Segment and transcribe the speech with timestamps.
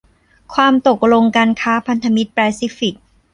[0.53, 2.95] ความตกลงการค้าพันธมิตรแปซิฟิก